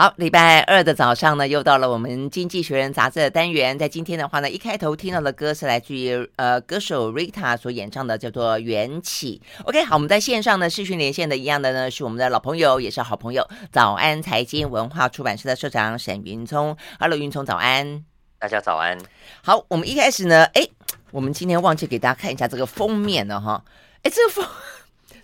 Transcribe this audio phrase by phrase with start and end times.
[0.00, 3.78] 好，礼拜二的早上呢，又到了我们《经济学人》杂志的单元。
[3.78, 9.42] 在今天的话呢，一开头听到的歌是来自于呃歌手 Rita 所演唱的，叫做《缘起》。
[9.66, 16.74] OK，好，我们在线上呢视讯连线的一样的呢，是我们的老朋友，也是好朋友，早安财经文化出版社的社长沈云聪。
[16.98, 18.02] Hello，云聪，早安。
[18.38, 18.96] 大家早安。
[19.44, 20.66] 好，我们一开始呢，哎，
[21.10, 23.62] 我们今天忘记给大家看一下这个封面了哈。
[24.02, 24.46] 哎，这个封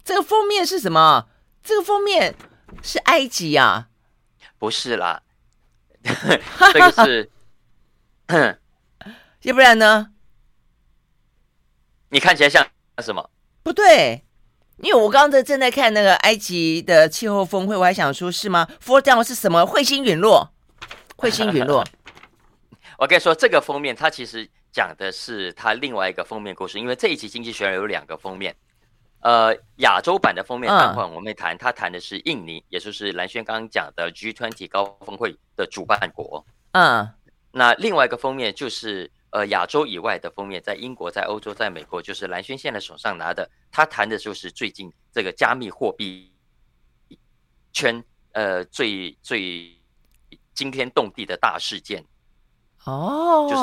[0.04, 1.24] 这个封面是什么？
[1.64, 2.34] 这个封面
[2.82, 3.88] 是埃及啊。
[4.66, 5.22] 不是啦，
[6.02, 7.30] 这个是，
[9.42, 10.10] 要不然呢？
[12.08, 12.66] 你看起来像
[12.98, 13.30] 什么？
[13.62, 14.24] 不对，
[14.78, 19.62] 因为我刚刚在正在看那个埃及的气候峰会，我还想说是吗？Fall down 是什么？
[19.62, 20.52] 彗星陨落，
[21.16, 21.84] 彗星陨落。
[22.98, 28.56] 我跟你说，这个封面它其实讲的是它另外一个封面故事，因为这一集《经济学人》有两个封面。
[29.26, 36.46] 呃，亚洲版的封面谈话，我们会谈，他谈的是印尼，也就是蓝轩刚刚讲的 G20 高峰会的主办国。
[36.70, 37.10] 嗯，
[37.50, 46.32] 那另外一个封面就是呃亚洲以外的封面，在英国、在欧洲、在美国，就是蓝轩现在手上拿的，他谈的就是最近这个加密货币
[47.72, 49.76] 圈呃最最
[50.54, 52.04] 惊天动地的大事件。
[52.84, 53.62] 哦，就是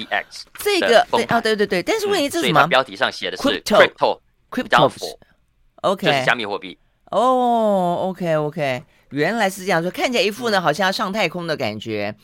[0.00, 2.62] FTX 这个对啊，对对对，但是问题是什么？
[2.62, 4.18] 嗯、标题上写的是 Crypto。
[4.54, 6.78] Crypto，OK，就是加密货币。
[7.10, 12.14] 哦，OK，OK，原来是这样说，看起来一副呢，好像要上太空的感觉。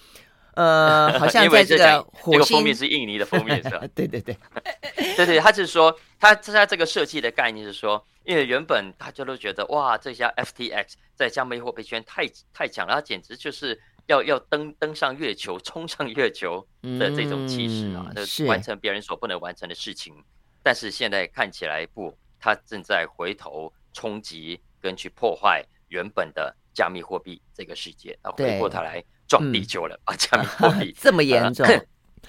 [0.54, 2.32] 呃，好像 在这个火星。
[2.32, 3.82] 这个封面是印尼的封面是吧？
[3.94, 4.36] 对对对，
[5.16, 16.66] 对对，他就是说，他他这个设计的概念是说，因为原本大家都觉得哇，这家 FTX 在加密货币圈太太强了，它简直就是要要登登上月球、冲上月球
[16.98, 20.12] 的这种气势啊，就是完成别人所不能完成的事情。
[20.62, 30.16] 但是现在看起来不，他正在回头冲击跟去破坏原本的加密货币这个世界，然后回过头来撞地球了啊！
[30.16, 31.66] 加密货币 这么严重。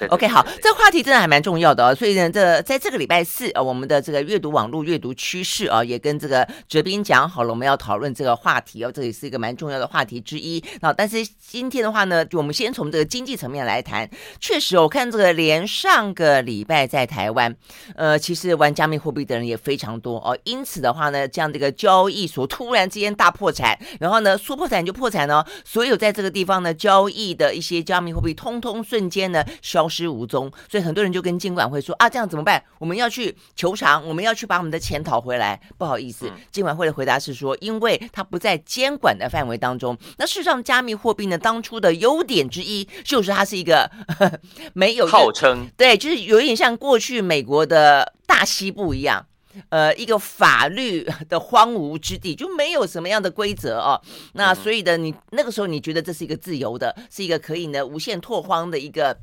[0.09, 1.93] OK，好，这个话题真的还蛮重要的哦。
[1.93, 8.91] 所以呢，这在这个礼拜四啊，我们的这个阅读网络阅读趋势啊，也跟这个哲斌讲好了，我们要讨论这个话题哦。
[8.91, 10.63] 这也是一个蛮重要的话题之一。
[10.79, 14.09] 那但是今天的话呢，就我们先从这个经济层面来谈。
[14.39, 17.55] 确实，我看这个连上个礼拜在台湾，
[17.95, 20.35] 呃，其实玩加密货币的人也非常多哦。
[20.45, 25.45] 因此的话呢，这样的一个交易所突然之间大破产，然后呢，说破产就破产哦。
[25.63, 29.80] 所有在这个地方呢交易的一些加密货币，通通瞬间呢消。
[29.81, 32.63] 消失无踪，所以很多人就跟监管会说啊，这样怎么办？
[32.77, 35.59] 我们要去求偿，我们要去把我们的钱讨回来。
[35.75, 39.97] 不好意思，监管会的回答是说，因为它不在监管的范围当中。
[40.19, 43.89] 那事实上，加密货币呢，当初的优点之一就是它是一个
[44.73, 49.25] 没有号称，对，就是有一点像过去美国的大西部一样。
[49.67, 53.99] 呃，一个法律 的荒芜之地，就没有什么样的规则哦。
[54.31, 59.17] 那所以呢，你那个时候你觉得这是一个自由的，是一个可以呢无限拓荒的一个。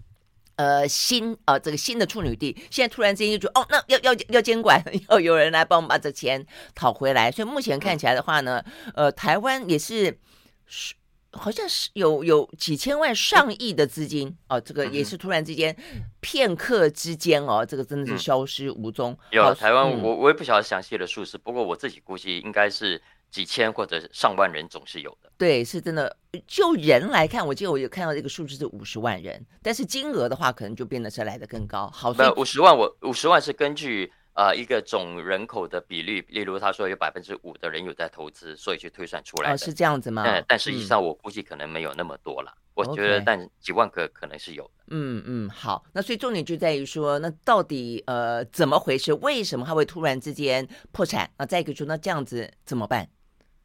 [0.59, 7.31] 呃，新啊、呃，这个新的处女地，现在突然之间就觉得，哦，那要要要监管， 要有人来帮我们把这钱讨回来。
[7.31, 8.61] 所以目前看起来的话呢，
[8.95, 10.19] 呃，台湾也是
[10.67, 10.95] 是
[11.31, 15.77] 好像是有有几千万上亿的资金哦，这个也是突然之间
[16.19, 19.17] 片刻之间哦，这个真的是消失无踪。
[19.31, 23.01] 有台湾，我我也不晓得详细的数字，不过我自己估计应该是。
[23.31, 26.17] 几千或者上万人总是有的，对，是真的。
[26.47, 31.91] 就人来看，我记得我有看到这个数字是五十万人，但是金额的话，可能就变得是来的更高。
[31.91, 39.55] 好，那五十万我五十万是根据呃一个总人口的比率，例如他说有百分之五的人有在投资，所以去推算出来的。
[39.55, 40.23] 哦，是这样子吗？
[40.25, 42.53] 但但实际上我估计可能没有那么多了。
[42.55, 44.85] 嗯，我觉得但几万个可能是有的。
[44.89, 49.13] 嗯嗯，好，那所以重点就在于说，那到底呃怎么回事？
[49.15, 51.31] 为什么他会突然之间破产？
[51.39, 53.09] 那再一个说，那这样子怎么办？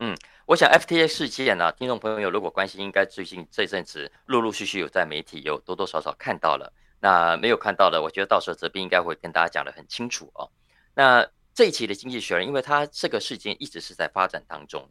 [0.05, 0.13] 嗯，
[0.45, 6.73] 我想 FTA 事件呢、啊，听众朋友如果关心，应该最近这阵子陆陆续续有在媒体有多多少少看到了。
[6.99, 10.51] 那没有看到的，我觉得到时候哲斌应该会跟大家讲的很清楚哦。
[10.93, 14.85] 那这一期的经济学人，因为它这个事件一直是在发展当中，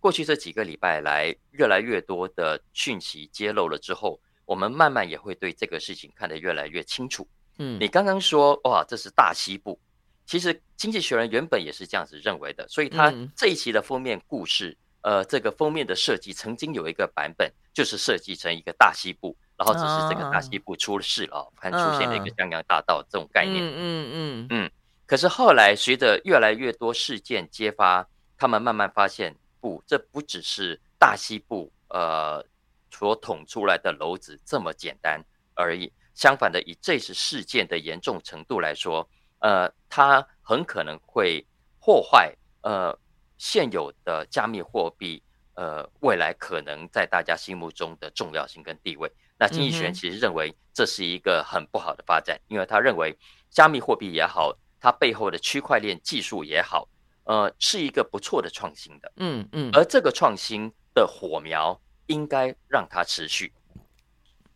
[0.00, 7.26] 过去这几个礼拜来，越来越多的讯息揭露了之后，我们慢慢也会对这个事情看得越来越清楚。
[7.56, 9.80] 嗯，你刚刚说哇，这是大西部。
[10.28, 23.64] 其实《经济学人》原本也是这样子认为的，所以他这一期的封面故事，嗯、呃，这个封面的设计曾经有一个版本，就是设计成一个大西部，然后只是这个大西部出了事了，还、啊、出现了一个江洋大盗这种概念。
[23.64, 24.70] 嗯嗯嗯嗯。
[25.06, 32.44] 可是后来随着越来越多事件揭发，他们慢慢发现，不，这不只是大西部呃
[32.90, 35.24] 所捅出来的篓子这么简单
[35.54, 35.90] 而已。
[36.14, 39.08] 相反的，以这次事件的严重程度来说。
[39.40, 41.44] 呃，它很可能会
[41.80, 42.96] 破坏呃
[43.36, 45.22] 现有的加密货币
[45.54, 49.10] 呃未来可能在大家心目中的重要性跟地位。
[49.38, 53.16] 那经济学人其实认为这是一个很不好的发展，因为他认为
[53.50, 56.88] 加密货币也好，它背后的区块链技术也好，
[57.22, 59.12] 呃，是一个不错的创新的。
[59.16, 59.70] 嗯嗯。
[59.72, 63.52] 而这个创新的火苗应该让它持续，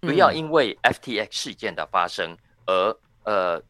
[0.00, 2.36] 不要因为 FTX 事件的发生
[2.66, 3.62] 而呃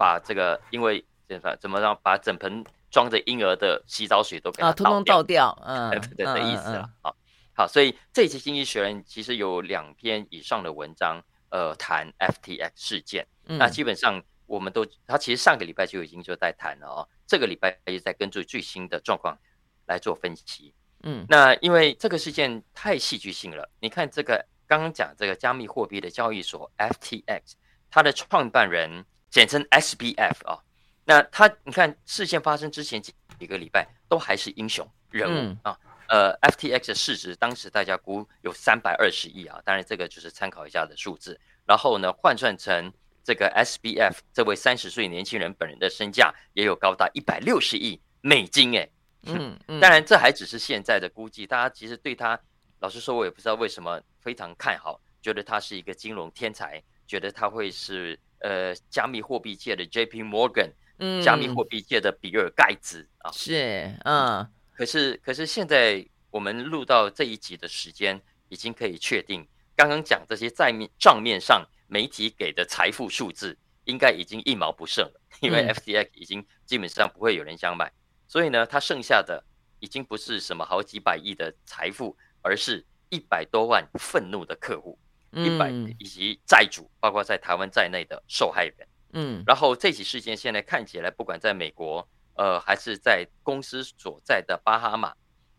[0.00, 7.14] 把这个因为怎么怎么让把整盆装着婴儿的洗澡水都给它通通倒掉，嗯，对的意思了好。
[7.52, 13.26] 好，所以这一期《经济学人》其实有两篇以上的文章，呃，谈 FTX 事件。
[13.44, 19.36] 嗯、那基本上我们都，他其实上个礼拜就已经就在谈了哦，这个礼拜也在根据最新的状况
[19.84, 20.72] 来做分析。
[21.02, 27.42] 嗯，那因为这个事件太戏剧性了，你看这个刚刚讲这个加密货币的交易所 FTX，
[27.90, 30.60] 它的创办人简称 SBF 啊、哦，
[31.04, 35.78] 那他你看事件发生之前几几个礼拜都还是英雄人物、嗯、啊。
[36.08, 41.40] 呃，FTX 的市值当时大家估有三百二十亿啊，当然这个就是参考一下的数字。
[41.64, 42.92] 然后呢，换算成
[43.22, 48.90] 这个 SBF 这位三十岁年轻人本人的身价也有高达一百六十亿美金哎。
[49.22, 49.78] 嗯 嗯。
[49.78, 52.36] 当然这还只是现在的估计，大家其实对他，
[52.80, 63.30] 老实说，我也不知道为什么非常看好，觉得他是一个金融天才，觉得他会是呃加密货币界的 JP Morgan，嗯，加密货币界的比尔盖茨啊。
[63.32, 64.46] 是，嗯。
[64.72, 69.46] 可是，可是现在我们录到这一集的时间，已经可以确定，
[69.76, 77.92] 刚刚讲这些债面账面上媒体给的财富数字，应该已经一毛不剩了，因为 FTX 已经基本上不会有人想买，
[78.26, 79.44] 所以呢，它剩下的
[79.80, 84.98] 已经不是什么好几百亿的财富，而是一百多万愤怒的客户，
[85.32, 88.88] 一百以及债主，包括在台湾在内的受害人。
[89.12, 92.06] 嗯，然后这起事件现在看起来，不管在美国。
[92.36, 95.12] 呃，还是在公司所在的巴哈马，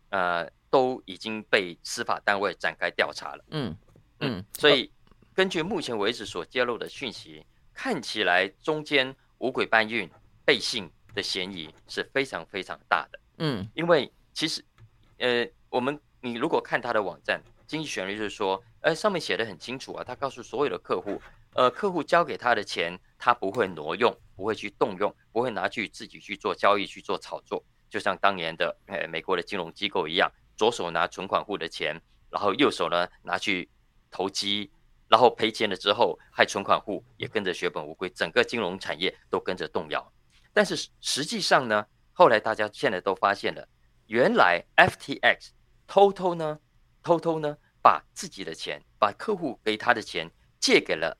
[0.08, 3.44] 呃，都已经被司法单位展开调查了。
[3.50, 3.76] 嗯
[4.18, 4.90] 嗯，所以
[5.32, 10.10] 根据目前为止所揭露的讯息，看起来中间五鬼搬运、
[10.44, 13.20] 背信的嫌疑是非常非常大的。
[13.38, 14.64] 嗯，因为其实，
[15.18, 17.40] 呃，我们你如果看他的网站，
[17.72, 21.18] 经济旋律就是说，呃，上面写的很清楚啊，他告诉所有的客户，
[21.54, 24.14] 呃，客户交给他的钱，他不会挪用。
[24.34, 31.98] 不会去动用，不会拿去自己去做交易、去做炒作，就像当年的呃美国的金融机构一样，左手拿存款户的钱，
[32.28, 33.70] 然后右手呢拿去
[34.10, 34.68] 投机，
[35.08, 40.12] 然后赔钱了之后，害存款户也跟着血本无归，整个金融产业都跟着动摇。
[40.52, 43.68] 但是实际上呢，后来大家现在都发现了，
[44.08, 45.50] 原来 FTX
[45.86, 46.58] 偷偷呢，
[47.00, 50.30] 偷偷呢把自己的钱，把客户给他的钱
[50.60, 51.18] 借给了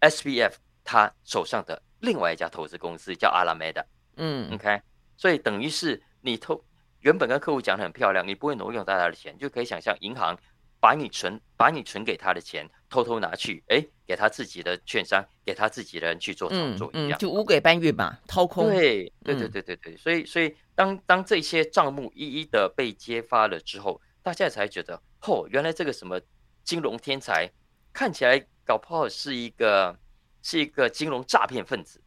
[0.00, 1.82] SBF 他手上的。
[2.00, 3.84] 另外一家投资公司叫阿拉梅达，
[4.18, 4.80] 嗯，OK，
[5.16, 6.64] 所以等于是你偷
[7.00, 10.38] 原本跟客户讲的很漂亮，你不会挪用大家的钱，就可以想象银行
[10.80, 18.68] 把你存把你存给他的钱偷偷拿去，哎，给他自己的券商，给他自己的人去做操作一样，就五鬼搬运嘛，掏空。
[18.68, 19.96] 对，对，对，对，对，对。
[19.96, 26.20] 所以，所以当当这些账目一一的被揭发了之后，大家才觉得，哦，原来这个什么
[26.64, 27.50] 金融天才，
[27.92, 29.98] 看起来搞不好是一个。
[30.40, 32.00] 是一个金融诈骗分子，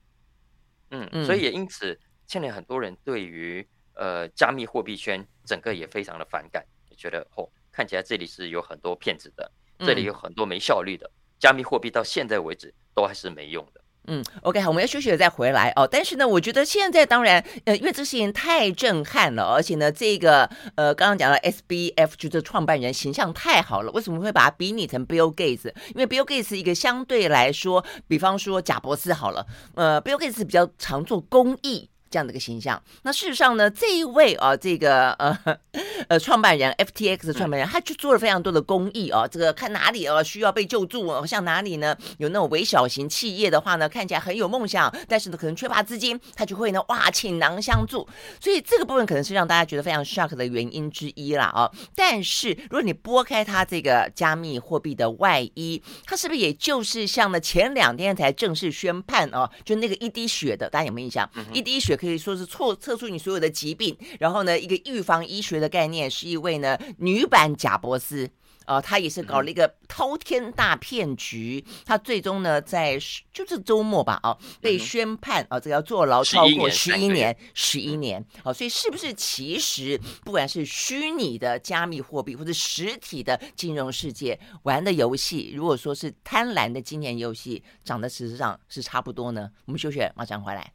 [0.89, 13.80] 嗯，嗯，所以也因此，现在很多人对于呃加密货币圈整个也非常的反感，也觉得哦，看起来这里是有很多骗子的，这里有很多没效率的，嗯，加密货币到现在为止都还是没用的。
[14.07, 15.87] 嗯，OK，好，我们要休息了再回来哦。
[15.89, 25.71] 但是呢，我觉得现在当然，呃，因为这事情太震撼了，而且呢，这个呃，刚刚讲了 SBF 就是创办人形象太好了，为什么会把它比拟成 Bill Gates？
[25.93, 31.90] 因为 Bill Gates 一个相对来说，比方说贾博士好了，呃，Bill Gates 比较常做公益。
[32.11, 35.39] 这样的一个形象，那事实上呢，这一位啊，这个呃
[36.09, 48.05] 呃创办人 FTX 的创办人，他就做了非常多的公益啊，这个看哪里啊需要被救助，像哪里呢有那种微小型企业的话呢，看起来很有梦想，但是呢可能缺乏资金，他就会呢哇倾囊相助，
[48.41, 51.71] 所以这个部分可能是让大家觉得非常 shock 的原因之一啦啊。
[51.95, 61.29] 但是如果你拨开他这个加密货币的外衣，他是不是也就是像呢前两天才正式宣判啊，就那个一滴血的，大家有没有印象？
[61.35, 61.97] 嗯、一滴血。
[62.01, 68.27] 可以说是测测出你所有的疾病，然后呢，一个预防医学的概念，是一位呢女版贾伯斯，
[68.65, 72.97] 呃，她也是搞了一个滔天大骗局，她最终呢在
[73.31, 89.51] 就是周末吧，啊，被宣判啊，这个要坐牢超过十一年，十一年，啊，所以是不是其实不管是虚拟的加密货币或者实体的金融世界玩的游戏，如果说是贪婪的金钱游戏，长得事实上是差不多呢？
[89.65, 90.73] 我们休学，马上回来。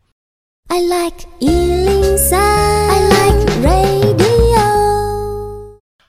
[0.68, 4.58] I like 103, I like radio.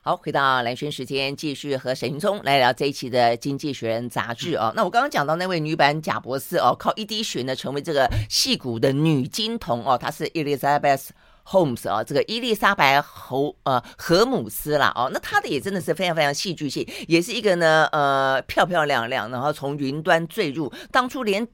[0.02, 4.74] 好，回到蓝轩时间，继续和沈云聪来聊这一期的《经济学人》杂志哦。
[4.76, 11.10] 那我刚刚讲到那位女版贾博士哦，靠一滴血呢成为这个戏骨的女金童哦，她是 Elizabeth
[11.46, 21.48] Holmes 啊，这个伊丽莎白侯呃荷姆斯啦哦，那她的也真的是非常非常戏剧性，也是一个呢呃漂漂亮亮，然后从云端坠入，当初连。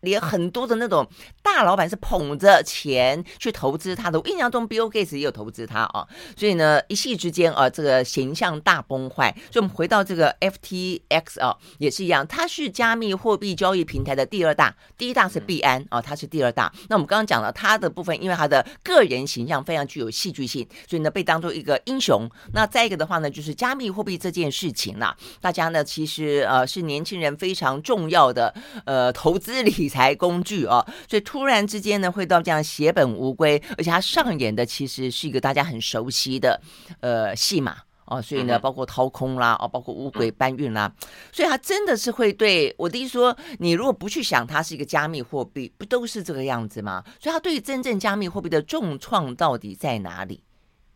[0.00, 1.06] 连很多的那种
[1.42, 9.34] 大老板是捧着钱去投资他的，我印象中 Bill Gates 也有投资他啊，所以呢，一夕之间啊，这个形象大崩坏。
[9.50, 16.72] 所以我们回到这个 FTX 啊，也是一样，它是加密货币交易平台的第二大，第一大是币安啊，它是第二大。
[16.88, 22.26] 那我们刚刚讲了它的部分，因为它的个人形象非常具有戏剧性，所以呢被当做一个英雄。
[22.54, 28.54] 那再一个的话呢，就是加密货币这件事情啦，大家呢其实呃是年轻人非常重要的
[28.86, 29.89] 呃投资理。
[29.90, 36.58] 财工具哦，所以突然之间呢，会到这样血本无归，而且他上演的其实是一个大家很熟悉的
[37.00, 40.90] 呃戏码哦，所以呢，包括掏空啦，哦，包括乌龟搬运啦，
[41.32, 47.04] 所以他真的是会对我的意思说，你如果不去想它是一个加密货币，不都是这个样子吗？
[47.20, 50.42] 所以他对于真正加密货币的重创到底在哪里？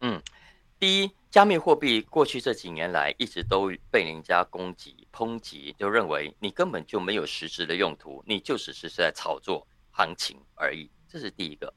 [0.00, 0.22] 嗯，
[0.78, 1.10] 第一。
[1.34, 10.90] 加密货币过去这几年来一直都被人家攻击、抨击，就认为你根本就没有实质的用途，你就只是在炒作行情而已。
[11.06, 11.72] 这是第一个。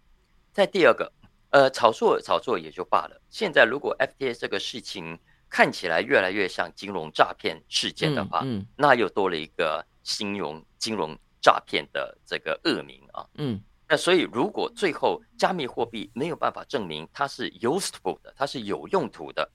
[0.51, 1.11] 再第二个，
[1.51, 3.21] 呃，炒作炒作也就罢了。
[3.29, 13.61] 现在如果 FTA 这个事情看起来越来越像金融诈骗事件的话，嗯，嗯，那又多了一个金融金融诈骗的这个恶名啊，嗯。
[13.89, 19.49] 那所以，如果最后加密货币没有办法证明它是 useful 的，它是有用途的，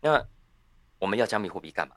[0.00, 0.20] 那
[0.98, 1.94] 我们要加密货币干嘛？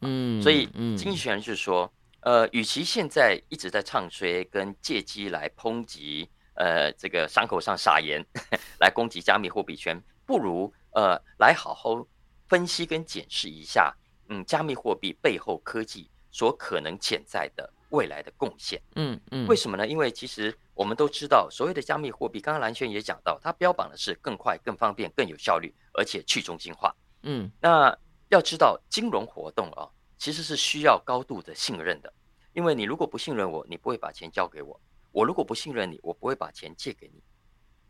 [0.00, 0.66] 嗯，所以
[0.96, 8.24] 经济学人就是说，呃，与其现在一直在唱衰跟借机来抨击，呃，这个伤口上撒盐
[8.80, 12.06] 来攻击加密货币圈，不如呃来好好
[12.48, 13.94] 分析跟检视一下，
[14.28, 18.80] 嗯，加密货币背后科技所可能潜在的未来的贡献。
[18.96, 19.86] 嗯嗯，为什么呢？
[19.86, 20.56] 因为其实。
[20.72, 26.90] 我们都知道，所谓的加密货币，刚刚蓝轩也讲到，它标榜的是更快、更方便、更有效率，而且去中心化。
[27.22, 27.94] 嗯，那
[28.30, 32.12] 要知道，金融活动啊，其实是需要高度的信任的，
[32.52, 34.80] 因为你如果不信任我，你不会把钱交给我；
[35.12, 37.22] 我如果不信任你，我不会把钱借给你。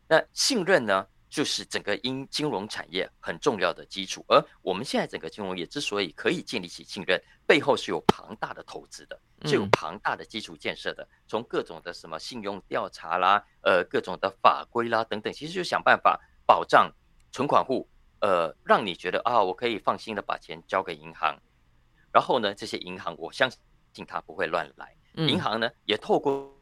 [0.08, 1.06] 那信任呢？
[1.30, 11.06] 就是整个因金融产业很重要的基础，而我们现在整个金融业之所以可以建立起信任，背后是有庞大的投资的，是有庞大的基础建设的。
[11.28, 16.92] 从各种的什么信用调查啦，呃，各种的法规啦等等，其实就想办法保障
[17.30, 17.88] 存款户，
[18.20, 21.38] 呃，让你觉得啊，我可以放心的把钱交给银行。
[22.12, 23.50] 然后呢，这些银行我相
[23.92, 26.56] 信它不会乱来，银行呢也透过。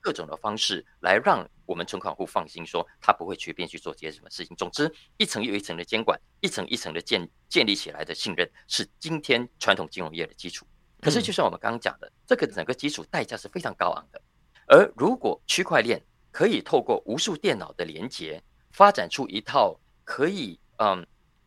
[0.00, 4.56] 各种的方式来让我们存款户放心，说他不会随便去做这些什么事情。
[4.56, 10.66] 总之，一层又一层的监管，一层一层的建建立起来的信任，是今天传统金融业的基础。
[11.00, 14.20] 可是，就像我们刚刚讲的，这个整个基础代价是非常高昂的。
[14.66, 18.42] 而如果区块链可以透过无数电脑的连接，
[18.72, 21.06] 发展出一套可以嗯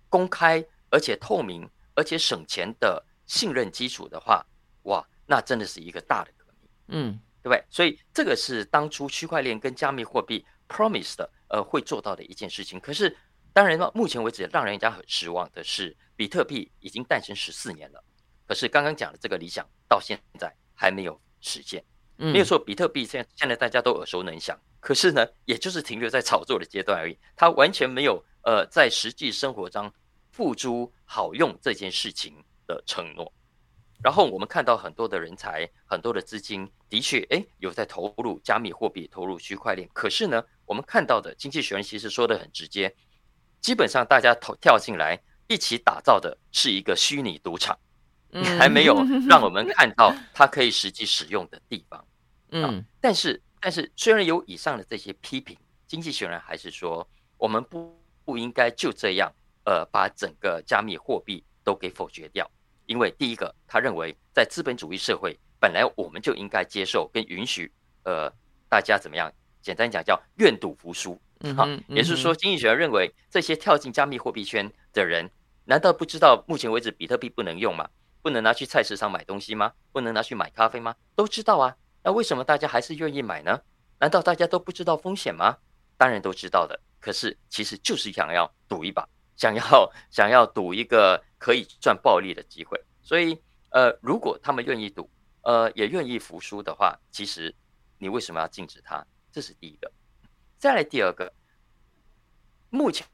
[0.09, 4.45] 公开而且透明而且省钱的信任基础的话，
[4.83, 6.69] 哇，那真的是一个大的革命。
[6.87, 7.19] 嗯。
[7.41, 7.63] 对不对？
[7.69, 12.77] 所以这个是当初区块链跟加密货币 promise 的，呃，会做到的一件事情。
[12.81, 13.15] 可是，
[13.53, 18.03] 当然了目前为止，让人家很失望的是，比特币已经诞生十四年了，
[18.45, 21.81] 可是刚刚讲的这个理想到现在还没有实现。
[22.17, 29.91] 没有错，比特币现在现在大家都耳熟能详，可是呢，也就是停留在炒作的阶段而已，它完全没有呃在实际生活中
[30.31, 32.33] 付诸好用这件事情
[32.65, 33.31] 的承诺。
[34.01, 39.89] 然后我们看到很多的人才，很多的资金，的确，哎，有在投入加密货币，投入区块链。
[39.91, 42.95] 可是呢，我们看到的经济学人其实说的很直接，
[43.59, 47.77] 基本上大家投跳进来一起打造的是一个虚拟赌场，
[48.57, 48.95] 还没有
[49.27, 52.07] 让我们 看到它可以实际使用的地方。
[52.51, 59.31] 嗯，但是但是虽然有以上的这些批评，经济学人还是说，我们不不应该就这样，
[59.65, 62.49] 呃，把整个加密货币都给否决掉。
[62.85, 67.71] 因为第一个，他认为在资本主义社会，本来我们就应该接受跟允许，
[68.03, 68.31] 呃，
[68.69, 69.31] 大家怎么样？
[69.61, 71.19] 简单讲叫愿赌服输，
[71.55, 75.29] 好，也就是说，经济学人认为这些跳进加密货币圈的人，
[75.65, 77.89] 难道不知道目前为止比特币不能用吗？
[78.21, 79.73] 不能拿去菜市场买东西吗？
[79.91, 80.95] 不能拿去买咖啡吗？
[81.13, 81.75] 都知道啊，
[82.09, 83.61] 那为什么大家还是愿意买呢？
[83.99, 85.55] 难道大家都不知道风险吗？
[85.95, 89.07] 当然都知道的，可是其实就是想要赌一把。
[89.35, 93.39] 想要想要赌一个可以赚暴利的机会，所以
[93.69, 95.07] 呃，如果他们愿意赌，
[95.43, 97.55] 呃，也愿意服输的话，其实
[97.99, 99.05] 你为什么要禁止他？
[99.31, 99.91] 这是第一个。
[100.57, 101.31] 再来第二个，
[102.71, 103.05] 目前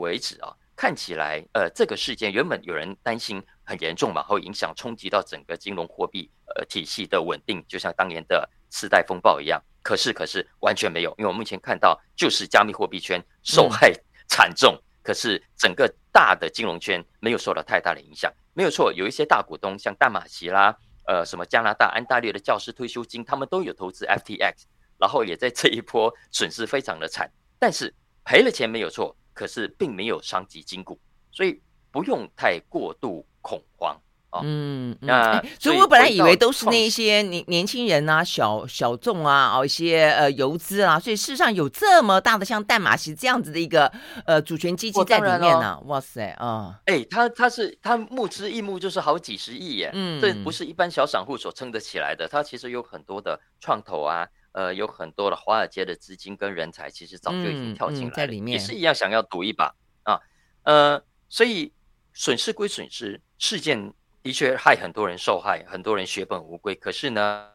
[0.00, 9.60] 为止啊，看起来，呃，这个事件原本有人担心很严重嘛，会影响冲击到整个金融货币呃体系的稳定，就像当年的次贷风暴一样。
[9.82, 13.90] 可是，可是完全没有，因为我目前看到就是加密货币圈受害
[14.28, 18.30] 惨重，嗯、可是整个大的金融圈没有受到太大的影响。
[18.52, 24.64] 没有错，有一些大股东像淡马锡啦，呃，什么加拿大安大略的教师退休金，他们都有投资 FTX，
[24.98, 29.16] 然后也在这一波损失非常的惨，但是赔了钱没有错。
[29.36, 30.98] 可是并没有伤及筋骨，
[31.30, 31.60] 所以
[31.92, 33.94] 不用太过度恐慌
[34.30, 34.40] 啊。
[34.42, 43.92] 嗯，那所以我本来以为都是那些年年轻人啊、小小众啊、哦一些呃游资啊，所以事实上有这么大的像淡马锡这样子的一个
[44.24, 45.80] 呃主权基金在里面呢、啊。
[45.84, 46.80] 哇塞啊！
[46.86, 52.26] 哎、欸，他他是他募资一募就是好几十亿耶，嗯，这不是一般小散户所撑得起来的。
[52.26, 54.26] 他其实有很多的创投啊。
[54.56, 59.70] 呃，有很多的华尔街的资金跟人才，其实早就已经跳进来了，嗯嗯、在里面也是一样想要赌一把
[60.04, 60.18] 啊。
[60.62, 61.70] 呃，所以
[62.14, 66.74] 损失归损失，事件的确害很多人受害，很多人血本无归。
[66.74, 67.50] 可是呢，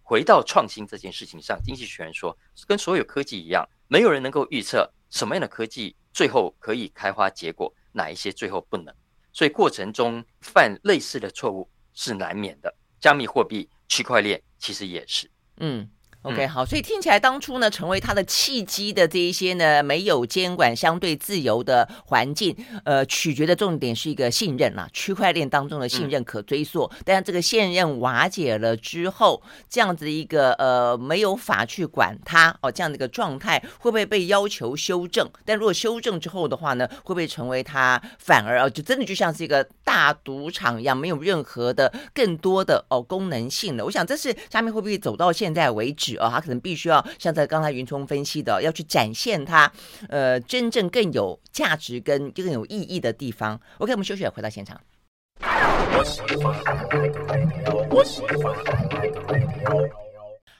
[0.00, 8.94] 回到创新这件事情上，经济学人说，跟所有科技一样，没有人能够预测什么样的科技最后可以开花结果，哪一些最后不能。
[9.32, 12.72] 所以过程中犯类似的错误是难免的。
[13.00, 15.90] 加密货币、区块链其实也是，嗯。
[16.24, 26.90] OK，好，所以听起来当初呢，成为它的契机的这一些呢，没有监管、相对自由的环境，呃，取决的重点是一个信任啦，区块链当中的信任可追溯。
[26.94, 35.28] 嗯、但是这个信任瓦解了之后，这样子一个呃没有法去管它哦，这样的一个状态会不会被要求修正？
[35.44, 43.84] 但如果修正之后的话呢，会不会成为它反而哦，就真的就像是一个大赌场一样，没有任何的更多的哦功能性了？
[43.84, 46.13] 我想这是下面会不会走到现在为止。
[46.16, 49.70] 哦，他可能必须要像在刚才云聪分析的，要去展现他，
[50.08, 53.60] 呃，真正更有价值跟更有意义的地方。
[53.78, 54.80] OK，我们休息，回到现场。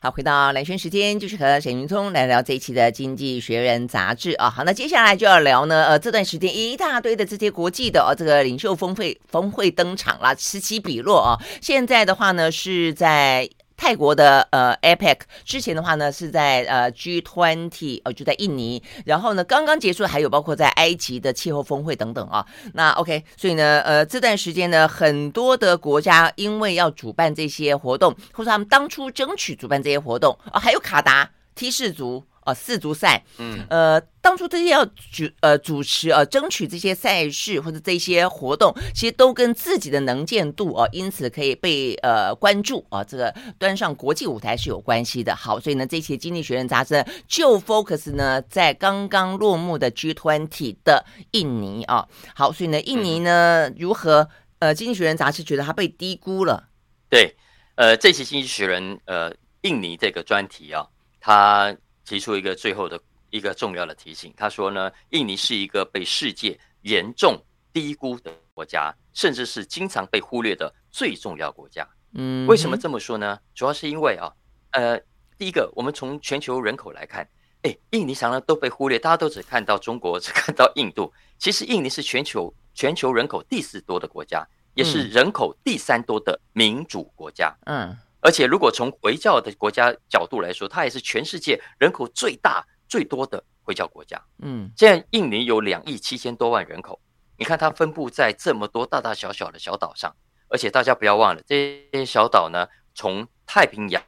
[0.01, 4.51] 好，回到蓝轩时间，就是和沈云聪来聊这一期的《经济学人》杂志啊。
[4.51, 11.41] 好，那接下来就要聊呢，呃，这段时间一大堆的这些国际的哦，这个领袖峰会峰会登场了，此起彼落啊。
[11.63, 13.49] 现在的话呢，是在。
[13.77, 22.47] 泰国的呃 APEC 之前的话呢是在呃 G20 呃就在印尼，然后呢刚刚结束还有包括在埃及的气候峰会等等啊。
[22.73, 32.25] 那 OK，所以呢呃这段时间呢很多的国家因为要主办这些活动，或者他们当初争取主办这些活动啊，还有卡达 T 氏族。
[32.45, 45.35] 哦，世足赛，嗯，呃，当初这些要主呃主持呃争取这些赛事或者这些活动，其实都跟自己的能见度啊，因此可以被呃关注啊，这个端上国际舞台是有关系的。
[45.35, 52.07] 好，所以呢，这些《经济学人》杂志就 focus 呢在刚刚落幕的 G20 的印尼啊。
[52.35, 54.29] 好，所以呢，印尼呢如何？
[54.61, 56.69] 呃，《经济学人》杂志觉得它被低估了。
[57.11, 57.35] 对，
[57.75, 60.87] 呃，这些《经济学人》呃印尼这个专题啊，
[61.21, 61.75] 它。
[62.05, 71.89] 提出一个最后的一个重要的提醒，他说呢，印尼是一个被世界严重低估的国家，甚至是经常被忽略的最重要国家。
[72.13, 73.39] 嗯，为什么这么说呢？
[73.55, 74.33] 主要是因为啊，
[74.71, 75.01] 呃，
[75.37, 77.29] 第一个，我们从全球人口来看，
[77.63, 81.13] 诶，印尼常常都被忽略，大家都只看到中国，只看到印度。
[81.39, 87.53] 其实印尼是全球全球人口第四多的国家，也是人口第三多的民主国家。
[87.67, 87.97] 嗯。
[88.25, 94.19] 而且，如果从回教的国家角度来说，它也是全世界人口最大、最多的回教国家。
[94.39, 96.99] 嗯，现在印尼有两亿七千多万人口，
[97.37, 100.11] 你看它分布在这么多大大小小的小岛上，
[100.49, 104.03] 而且大家不要忘了，这些小岛呢，从太平洋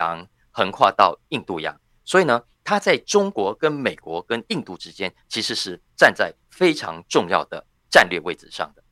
[0.00, 8.82] 洋横跨到印度洋，所以呢，它在中国、跟美国、跟印度之间，其实是站在非常重要的战略位置上的。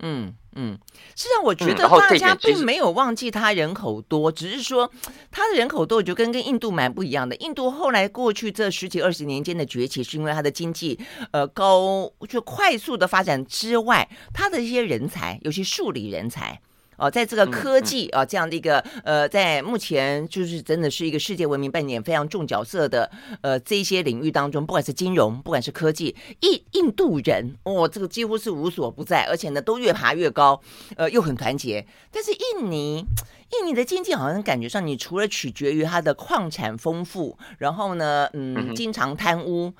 [0.00, 0.78] 嗯嗯，
[1.16, 4.90] 实际上我觉得大家并没有忘记他人口多，只是说
[5.30, 7.34] 他的人口多，我觉得跟跟印度蛮不一样的。
[7.36, 10.98] 印度后来过去这十几二十年间的崛起，是因为它的经济
[11.32, 16.60] 呃高就快速的发展之外，它的一些人才，尤其数理人才。
[16.96, 30.60] 哦，在这个科技啊、哦、这样的一个呃，在目前就是真的是一个世界文明扮演非常重角色的呃这些领域当中，不管是金融，不管是科技，印印度人哦，这个几乎是无所不在，而且呢都越爬越高，
[30.96, 31.86] 呃又很团结。
[32.10, 33.04] 但是印尼，
[33.58, 39.72] 印尼的经济好像感觉上，你除了取决于它的矿产丰富，然后呢，嗯，经常贪污，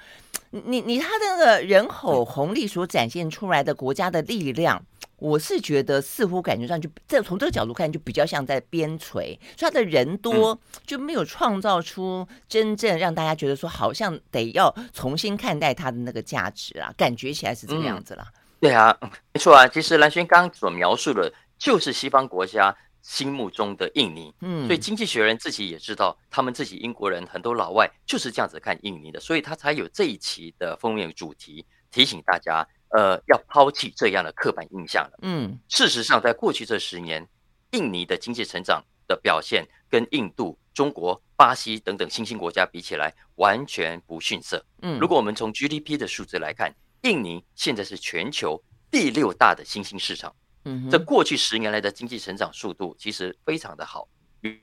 [0.51, 4.85] 你你它的那个人口红利所展现出来的国家的力量。
[5.17, 18.27] 我是觉得似乎感觉上就这从这个角度看就比较像在边陲，所以他的人多就没有创造出真正让大家觉得说好像得要重新看待它的那个价值啊，感觉起来是这个样子啦。
[18.27, 18.97] 嗯、对啊，
[19.33, 32.67] 没错啊，其实蓝轩刚刚所描述的就是西方国家心目中的印尼，嗯，所以经济学人自己也知道，他们自己英国人很多老外就是这样子看印尼的，所以他才有这一期的封面主题提醒大家。
[32.97, 35.19] 呃，要抛弃这样的刻板印象了。
[35.23, 37.27] 嗯，事实上，在过去这十年，
[37.73, 44.65] 印尼的经济成长的表现跟印度、中国、巴西等等新兴国家比起来，完全不逊色。
[44.83, 50.33] 嗯，如果我们从 GDP 的数字来看，印尼现在是全球第六大的新兴市场。
[50.65, 54.07] 嗯，这过去十年来的经济成长速度其实非常的好。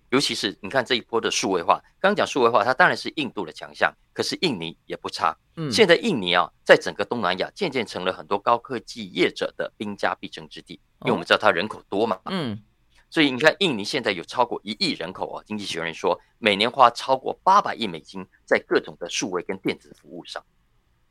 [0.10, 5.36] 尤其是你看这一波的数位化，刚刚讲数位化，它当然是印度的强项，可是印尼也不差。
[5.56, 12.20] 嗯，现在印尼啊，在整个东南亚渐渐成了很多高科技业者的兵家必争之地，因为我们知道它人口多嘛。
[12.26, 12.62] 嗯，
[13.10, 20.44] 所以你看印尼现在有超过一亿人口啊，经济学人说每年花超过八百亿美金在各种的数位跟电子服务上。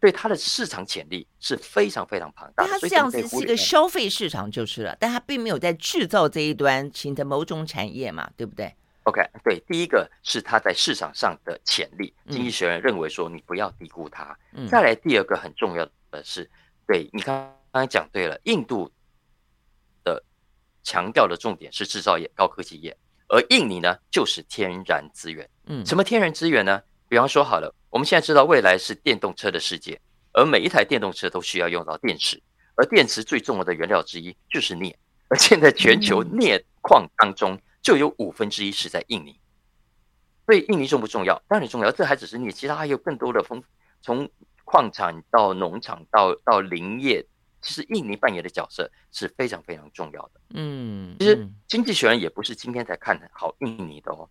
[0.00, 2.70] 对它的市场潜力是非常非常庞大的。
[2.70, 14.36] 它这样子是一个消费市场就是了，但它并没有在制造这一端形成某种产业嘛，对不对？OK，对，第一个是它在市场上的潜力，经济学人认为说你不要低估它。
[14.52, 16.48] 嗯、再来第二个很重要的是，
[16.86, 18.90] 对你刚刚讲对了，印度
[20.02, 20.22] 的
[20.82, 22.96] 强调的重点是制造业、高科技业，
[23.28, 25.48] 而印尼呢就是天然资源。
[25.66, 26.82] 嗯，什么天然资源呢？
[27.10, 27.74] 比方说好了。
[27.90, 30.00] 我们现在知道未来是电动车的世界，
[30.32, 32.40] 而每一台电动车都需要用到电池，
[32.76, 34.96] 而电池最重要的原料之一就是镍，
[35.26, 39.40] 而现在全球镍矿当中就有五分之一是在印尼，
[40.46, 41.42] 所以印尼重不重要？
[41.48, 43.60] 当然重要，这还只是镍，其他还有更多的丰，
[44.00, 44.30] 从
[44.64, 47.26] 矿产到农场到到林业，
[47.60, 50.40] 其实印尼扮演的角色是非常非常重要的。
[50.50, 54.30] 嗯，其实经济学人也不是今天才看好印尼的哦。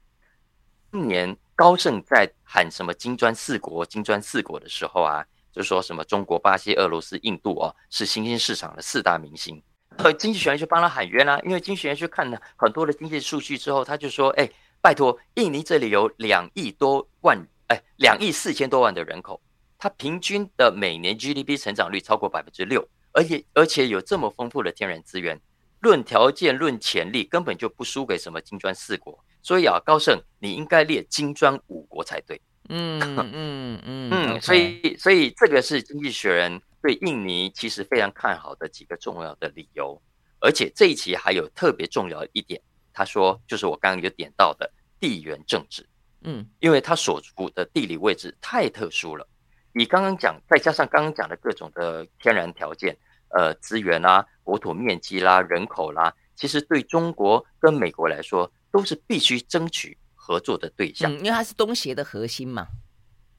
[0.92, 9.62] 去年高盛在喊什么“金砖四国”“金砖四国”的时候啊，就说什么中国、巴西、俄罗斯、印度哦，是新兴市场的四大明星。
[9.98, 14.50] 和经济学人就帮他喊冤啦，因为经济学人去看了很多的经济数据之后，他就说：“哎，
[14.82, 19.40] 拜托，印尼这里有两亿多万，哎，两亿四千多万的人口，
[19.78, 25.40] 它平均的每年 GDP 成长率超过百分之六，而且而且有这么丰富的天然资源，
[25.82, 32.42] 论条件、论潜力，根本就不输给什么金砖四国。”所以啊，高盛，你应该列金砖五国才对。
[32.72, 33.00] 嗯
[33.34, 40.00] 嗯嗯嗯，所以所以这个是经济学人对印尼其实非常看好的几个重要的理由。
[40.40, 42.62] 而且这一期还有特别重要一点，
[42.94, 45.84] 他说就是我刚刚有点到的地缘政治。
[46.22, 49.28] 嗯，因为他所处的地理位置太特殊了。
[49.74, 52.96] 你刚刚讲，再加上刚刚讲的各种的天然条件，
[53.30, 58.52] 呃，资源啦、国土面积啦、人口啦，其实对中国跟美国来说。
[58.72, 62.68] 都是必须争取合作的对象，嗯，因为它是东协的核心嘛。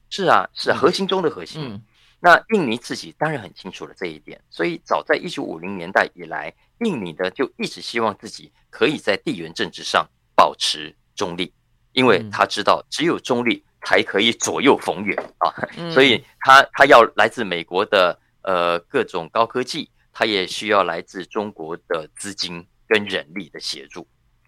[0.09, 1.63] 是啊，是核心中的核心。
[1.63, 1.81] 嗯，
[2.19, 11.53] 那印尼自己当然很清楚了这一点，所以早在一九五零年代以来，印尼呢就一直希望自己可以在地缘政治上保持中立，
[11.93, 15.47] 因为他知道只有中立才可以左右逢源啊。
[15.93, 24.05] 所以他他要来自美国的呃各种高科技，他也需要来自中国的资金跟人力的协助。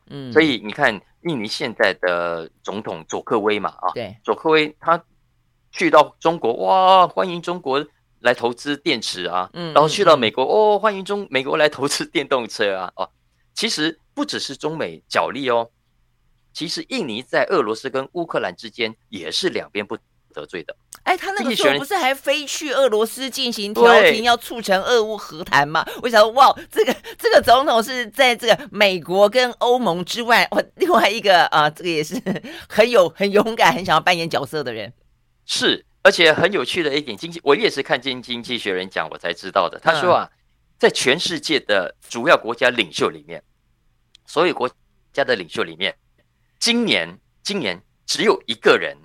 [0.07, 5.03] 嗯，所以你看，印尼现在的总统佐科威嘛，啊，对，佐科威他
[5.71, 7.85] 去到中国，哇，欢迎中国
[8.19, 13.09] 来投资电池啊，嗯，然后去到美国，哦，欢迎中美国来投资电动车啊，哦，
[13.53, 15.69] 其实不只是中美角力哦，
[16.53, 19.97] 其实印尼在俄罗斯跟乌克兰之间也是两边不
[20.33, 20.75] 得罪的。
[21.03, 25.85] 哎，他那个时候不是还飞去俄罗斯进行调停，要促成俄乌和谈吗？
[26.01, 32.15] 我想说，哇，这个这个总统是在这个美国跟欧盟之外，哇，另外一个啊，这个也是
[32.69, 34.91] 很有很勇敢、很想要扮演角色的人。
[35.45, 39.77] 是，而且很有趣的一点，经济我也是看经经济学人讲，我才知道的。
[39.79, 40.29] 他说啊，
[40.79, 43.43] 在全世界的主要国家领袖里面，
[44.25, 44.69] 所有国
[45.11, 45.93] 家的领袖里面，
[46.59, 48.97] 今年今年只有一个人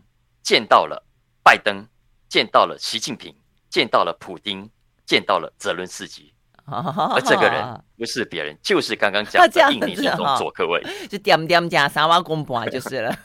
[0.44, 1.04] 见到了。
[1.48, 1.88] 拜登
[2.28, 3.34] 见到了习近平，
[3.70, 4.70] 见到了普丁，
[5.06, 6.34] 见到了泽伦斯基，
[6.66, 13.18] 而这个人不是别人，就是刚刚讲的印尼总统佐科威， 就点点加三瓦公婆就是了。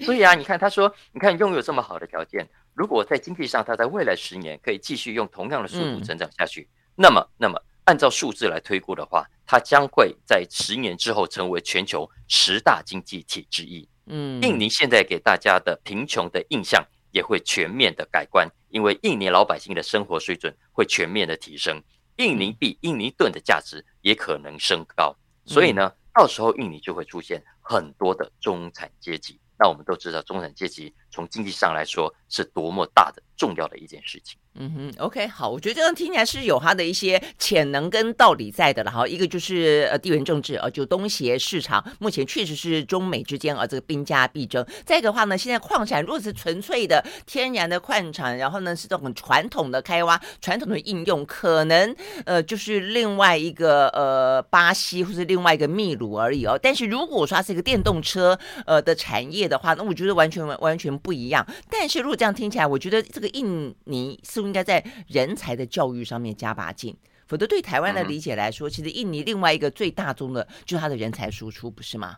[0.00, 13.88] 所以啊，你看他说，你看拥有这么好的条件，如果在经济上他在未来十年可以继续用同样的速度成长下去，嗯、那么，那么按照数字来推估的话，他将会在十年之后成为全球十大经济体之一。
[14.06, 21.82] 嗯，印尼现在给大家的贫穷的印象也会全面的改观，因为印尼老百姓的生活水准会全面的提升。
[22.16, 25.16] 印尼币、印尼盾的价值也可能升高。
[25.46, 29.40] 所以呢，到时候印尼就会出现很多的中产阶级。
[29.58, 34.36] 那我们都知道，中产阶级从经济上来说是多么大的重要的一件事情。
[34.54, 39.06] 嗯哼，OK，好，我觉得这样听起来是有它的一些潜能跟道理在的了哈。
[39.06, 44.66] 一个就是呃地缘政治啊，就东协市场目前确实是中美之间啊这个兵家必争。
[44.84, 51.94] 再一个的话呢，现在矿产如果是纯粹的天然的矿产，然后呢是这种传统的开挖、传统的应用，可能
[52.26, 56.58] 呃就是另外一个呃巴西或是另外一个秘鲁而已哦。
[56.60, 61.46] 但是如果说它是一个电动车呃的产业的话，那我觉得完全完全不一样。
[61.70, 64.50] 但是如果这样听起来，我觉得这个印尼似乎。
[64.50, 66.92] 应该在人才的教育上面加把劲，
[67.28, 72.16] 否则对台湾的理解来说，其实印尼另外一个最大宗的就是它的人才输出，不是吗？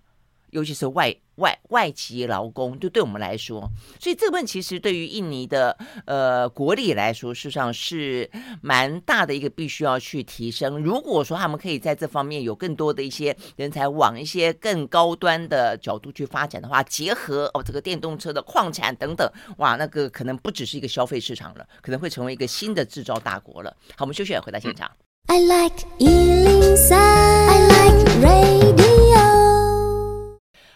[0.53, 10.79] 尤其是外外外籍劳工，就对我们来说，所以这部分其实对于印尼的呃国力来说，事实上是蛮大的一个必须要去提升。
[10.79, 23.75] 如果说他们可以在这方面有更多的一些人才往一些更高端的角度去发展的话，结合哦这个电动车的矿产等等，哇，那个可能不只是一个消费市场了，可能会成为一个新的制造大国了。
[23.97, 24.91] 好，我们休息，回到现场。
[25.29, 28.92] I like 103, I like radio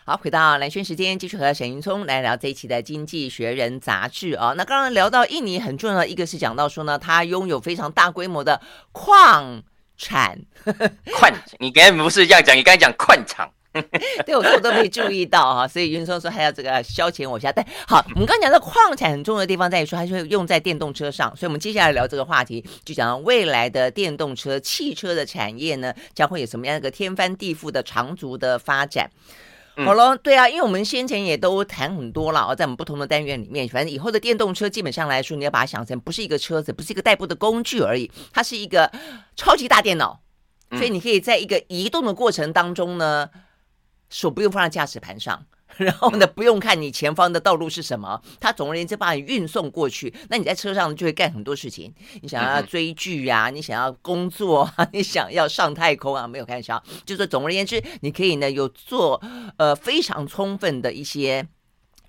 [0.09, 4.55] 好，回到蓝轩时间，继续和沈云聪来聊这一期的《经济学人》杂志啊。
[4.57, 8.61] 那刚刚聊到印尼很重要的一个是讲到说呢，它拥有非常大规模的
[8.93, 9.65] 矿
[9.97, 10.39] 产。
[11.13, 13.51] 矿，你刚才不是这样讲，你刚才讲矿场。
[14.25, 17.51] 对，我说我都没注意到啊，所以云聪说还要这个消遣我一下。
[17.51, 29.11] 但好，我们刚刚讲到矿产很重要的地方在于说，它是会用在电动车上，所以我们接下来聊这个话题，就讲到未来的电动车、汽车的产业呢，将会有什么样一个天翻地覆的长足的发展。
[29.85, 38.91] 好了，对啊，因为我们先前也都谈很多了啊，在我们不同的单元里面，反正以后的电动车基本上来说，你要把它想成不是一个车子，不是一个代步的工具而已，它是一个
[39.37, 40.21] 超级大电脑，
[40.71, 43.29] 所以你可以在一个移动的过程当中呢，
[44.09, 45.45] 手不用放在驾驶盘上。
[45.77, 50.13] 然后呢，不用看你前方的道路是什么，它总而言之把你运送过去。
[50.29, 59.21] 那你在车上就会干很多事情，你想要追剧呀、啊，你想要工作啊，你想要上太空啊，没有开玩笑，就是总而言之，你可以呢有做
[59.57, 61.47] 呃非常充分的一些。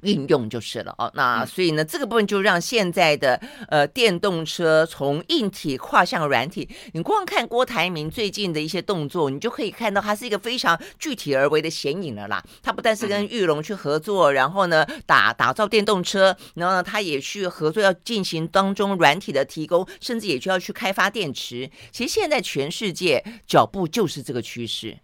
[0.02, 6.70] 运用就是了哦，那所以呢，这个部分就让现在的呃电动车从硬体跨向软体。
[6.94, 12.44] 你光看郭台铭最近的一些动作，你就可以看到他是一个非常具体而为的显影了啦。
[12.62, 21.70] 他不但是跟玉龙去合作，然后呢打打造电动车，然后呢他也去合作要进行当中软体的提供，甚至也就要去开发电池。
[21.92, 24.98] 其实现在全世界脚步就是这个趋势。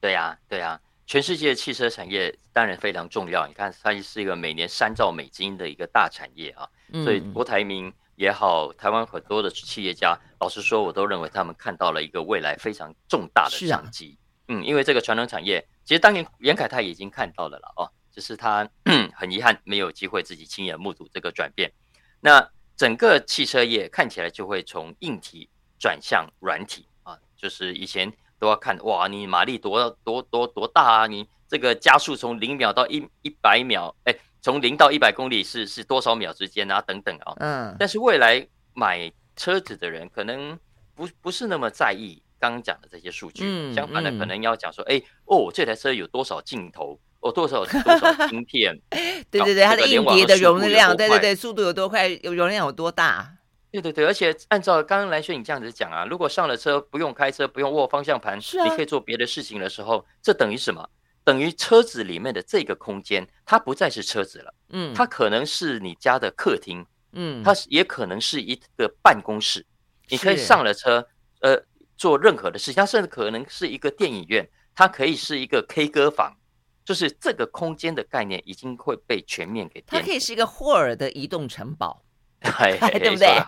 [0.00, 0.80] 对呀，对呀。
[1.08, 6.68] 全世界的汽车产业当然非常重要，你看它是一个每年三兆美金的一个大产业啊，
[7.02, 14.18] 所以郭台铭也好，台湾很多的企业家，老实说，我都认为他们看到了一个未来非常重大的商机。
[14.48, 18.68] 嗯，因为这个传统产业，其实当年严凯泰已经看到了了哦，只是他
[19.14, 21.72] 很遗憾没有机会自己亲眼目睹这个转变。
[22.20, 28.12] 那整个汽车业看起来就会从硬体转向软体啊，就是以前。
[28.38, 31.06] 都要看哇，你马力多多多多大啊？
[31.06, 36.80] 你这个加速从零秒到一一百秒，哎，从零到一百公里是是多少秒之间啊？
[36.82, 37.34] 等等啊。
[37.40, 37.76] 嗯。
[37.78, 40.58] 但是未来买车子的人可能
[40.94, 46.98] 不不是那么在意刚刚讲的这些数据，嗯、相反的可能要讲说，哎、嗯、哦，这台车有多少镜头？
[47.20, 48.78] 哦，多少多少芯片？
[49.28, 52.06] 对对对，它的硬碟的容量，对对对，速度有多快？
[52.22, 53.28] 有容量有多大？
[53.70, 60.88] 对对对，而且按照刚刚蓝轩你这样子讲啊，如果上了车不用开车，不用握方向盘，是啊，你可以做别的事情的时候，这等于什么？
[61.22, 69.66] 等于车子里面的这个空间，它不再是车子了，嗯，它可能是你家的客厅，嗯，它也可能是一个办公室，
[70.08, 71.06] 你可以上了车，
[71.42, 71.62] 呃，
[71.98, 76.34] 做任何的事情，它甚至可能是一个电影院，它可以是一个 K 歌房，
[76.82, 82.02] 就是这个空间的概念已经会被全面给，它可以是一个霍尔的移动城堡。
[82.42, 83.42] 对，对不对？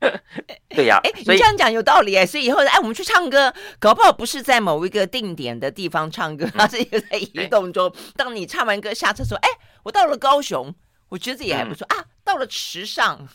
[0.68, 1.00] 对呀。
[1.02, 2.26] 哎，你这样讲有道理哎。
[2.26, 7.94] 所以以后，哎，我们去唱歌，搞不好不是在某一个定点的地方唱歌，而 是一个在移动中。
[8.16, 9.48] 当你唱完歌下车说：“哎，
[9.82, 10.74] 我到了高雄，
[11.08, 13.26] 我觉得这也还不错啊。”到了池上，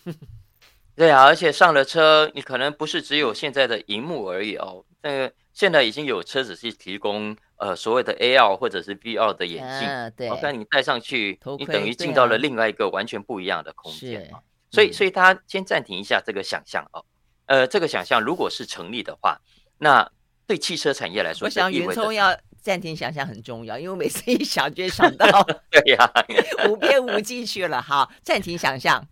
[0.96, 4.84] 对啊，而且上了车，你可能不是只有现在的荧幕而已哦。
[5.02, 14.30] 那个现在已经有车子去提供呃所谓的 AR 或者是 VR 的眼镜，对，但你戴上去，你等于进到了另外一个完全不一样的空间。
[14.72, 17.04] 所以，所以大家先暂停一下这个想象哦，
[17.46, 19.40] 呃，这个想象如果是成立的话，
[19.78, 20.12] 那
[20.46, 26.12] 对汽车产业来说，我想云聪要暂停想象很重要，因为我每次一想就想到， 对呀，
[26.70, 27.82] 无边无际去了。
[27.82, 29.08] 哈，暂停想象。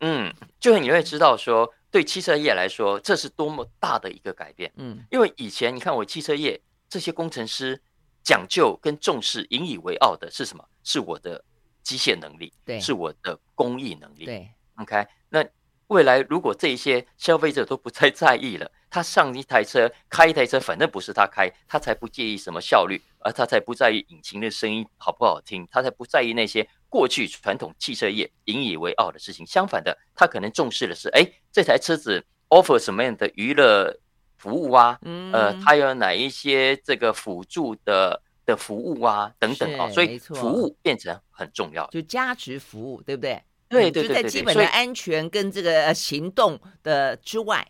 [0.00, 4.72] 嗯，就是你会知道说，对汽车业来说，这是多么大的一个改变。
[4.76, 7.80] 嗯，因为以前你看我汽车业这些工程师
[8.24, 10.64] 讲究跟重视、引以为傲的是什么？
[10.82, 11.44] 是我的
[11.82, 14.24] 机械能力，对，是我的工艺能力。
[14.24, 14.48] 对
[14.82, 15.44] ，OK，那。
[15.88, 29.44] 未来如果这一些消费者都不再在意了，他上一台车开一台车，反正不是他开，他才不介意什么效率，而他才不在意引擎的声音好不好听，他才不在意那些过去传统汽车业引以为傲的事情。
[29.44, 33.94] 相反的，他可能重视的是，哎，这台车子 offer 什么样的娱乐
[34.38, 34.98] 服务啊？
[35.02, 39.30] 嗯，呃，它有哪一些这个辅助的的服务啊？
[39.38, 43.42] 等等啊，所以服务变成很重要，就价值服务，对不对？
[43.72, 47.66] 对，对，对，对，就在基本的安全跟这个行动的之外，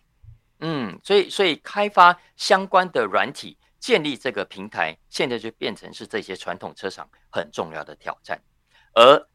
[0.59, 8.41] 嗯，所以所以开发相关的软体，建立这个平台，现在就变成是这些传统车厂很重要的挑战。
[8.95, 9.29] 而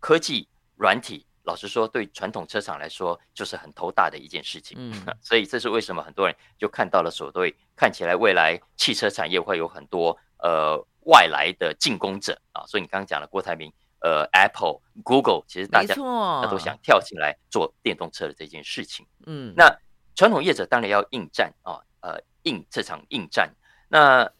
[0.00, 4.76] 科技软体，老实说，对传统车厂来说，就是很头大的一件事情。
[4.80, 4.92] 嗯，
[5.22, 12.66] 所以这是为什么很多人就看到了所谓看起来未来汽车产业会有很多呃外来的进攻者啊。
[12.66, 13.72] 所以你刚刚讲了郭台铭。
[14.00, 19.06] 呃，Apple、Google，其实大家那都想跳进来做电动车的这件事情。
[19.26, 19.70] 嗯，那
[20.14, 23.54] 传统业者当然要应战啊，呃，应这场应战。
[23.88, 24.30] 那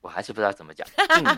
[0.00, 0.86] 我还是不知道怎么讲。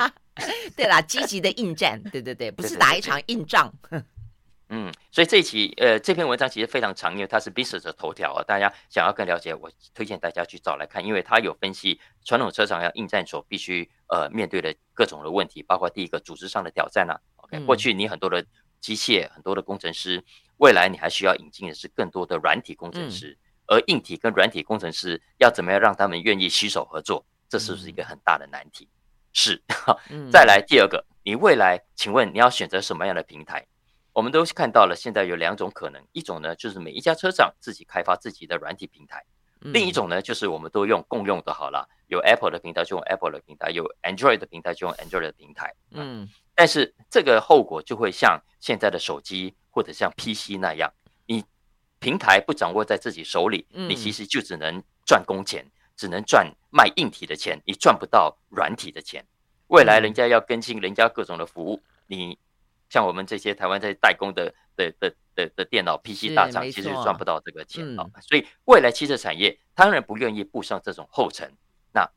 [0.76, 3.72] 对啦，积极的应战，对对对，不是打一场硬仗。
[4.70, 17.20] 嗯，所以这一期呃这篇文章其实非常长，因为它是 Business 的头条啊，大家想要更了解，我推荐大家去找来看，因为它有分析传统车厂要应战所必须呃面对的各种的问题，包括第一个组织上的挑战啊。
[17.66, 18.44] 过去你很多的
[18.80, 20.22] 机械，很多的工程师，
[20.58, 28.88] 未来你还需要引进的是更多的软体工程师，而硬体跟软体工程师要怎么样让他们愿意携手合作，这是不是一个很大的难题？
[29.32, 29.62] 是。
[30.30, 33.66] 再来第二个，你未来请问你要选择什么样的平台？
[34.12, 39.24] 我们都看到了，现在有两种可能，一种呢就是每一家车厂自己开发自己的软体平台，
[39.58, 46.28] 另一种呢就是我们都用共用的，好了，有 Apple 的平台就用 Apple 的平台，有 Android 的平台就用 Android 的平台，嗯。
[46.54, 50.92] 但是这个后果就会像现在的手机或者像 PC 那样，
[51.26, 51.44] 你
[51.98, 59.24] 平台不掌握在自己手里，你其实就只能赚工钱，只能赚卖硬体的钱，你赚不到软体的钱。
[59.66, 62.38] 未来人家要更新人家各种的服务，你
[62.88, 68.06] 像我们这些台湾在代工的的的的的电脑 PC 大厂，其实赚不到这个钱啊。
[68.22, 71.52] 所以未来汽车产业当然不愿意步上这种后尘，
[71.92, 72.08] 那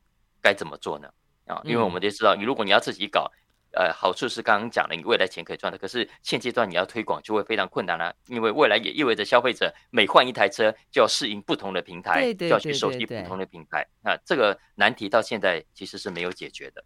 [0.41, 1.09] 该怎么做呢？
[1.47, 3.31] 啊，因为我们都知道，你如果你要自己搞。
[3.71, 5.77] 呃，好处是刚刚讲了，你未来钱可以赚的。
[5.77, 13.87] 可是现阶段你要推广就会非常困难了，啊，因为未来也意味着消费者每换一台车就要适应不同的平台，对对对，就要去熟悉不同的平台。
[14.03, 16.83] 那这个难题到现在其实是没有解决的。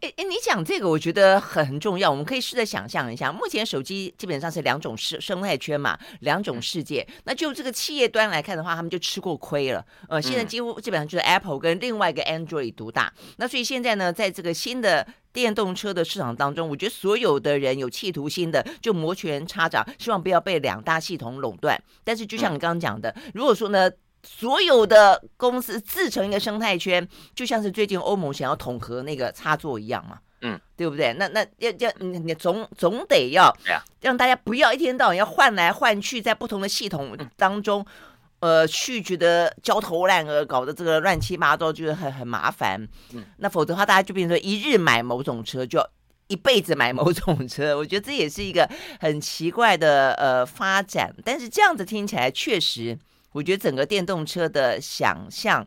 [0.00, 7.06] 哎哎，你讲这个我觉得很重要，我们可以试着想象一下，目前手机基本上是两种生生态圈嘛，两种世界。
[7.08, 9.84] 嗯、那就这个企业端来看的话，他们就吃过亏了。
[10.08, 13.12] 呃，现在几乎基本上就是 Apple 跟另外一个 Android 独大。
[13.36, 21.80] 那所以现在呢，在这个新的电动车的市场当中，我觉得所有的人有企图心的就摩拳擦掌，希望不要被两大系统垄断。
[22.04, 23.90] 但是就像你刚刚讲的，如果说呢，
[24.24, 31.12] 所有的公司自成一个生态圈，就像是最近欧盟想要统合那个插座一样嘛，嗯，对不对？
[31.14, 33.52] 那那要要你你总总得要
[34.00, 37.84] 让大家不要一天到晚要换来换去，在不同的系统当中，
[38.38, 42.86] 呃，去觉得焦头烂额，搞得这个乱七八糟，就是很很麻烦。
[43.12, 45.84] 嗯，那否则的话，大家就变成说一日买某种车，就
[46.28, 47.74] 一辈子买某种车。
[47.78, 48.68] 我觉得这也是一个
[49.00, 51.12] 很奇怪的呃发展。
[51.24, 52.96] 但是这样子听起来确实。
[53.32, 55.66] 我觉得整个电动车的想象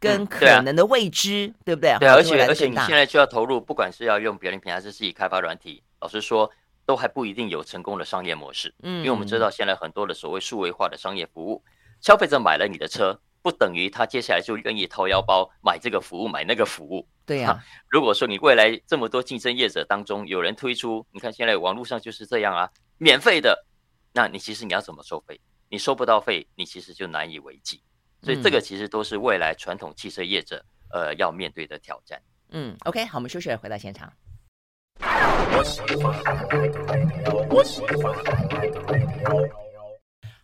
[0.00, 1.98] 跟可能的未知，嗯对，啊、对不对？
[2.00, 6.50] 对，而且而且你现在就要投入，不管是要用别人平台，还是自己开发软体，老实说，
[6.84, 8.74] 都还不一定有成功的商业模式。
[8.82, 11.62] 嗯，因为我们知道现在很多的所谓数位化的商业服务，
[12.00, 17.06] 消费者买了你的车，不等于他接下来就愿意掏腰包买这个服务，买那个服务。
[17.24, 17.64] 对呀，啊啊。
[17.88, 23.66] 如果说你未来这么多竞争业者当中有人推出，你看现在网络上就是这样啊，免费的，
[24.12, 25.40] 那你其实你要怎么收费？
[25.68, 27.80] 你收不到费，你其实就难以为继，
[28.22, 32.20] 所以这个其实都是未来传统汽车业者呃要面对的挑战。
[32.50, 34.12] 嗯，OK，好，我们休息了，回到现场。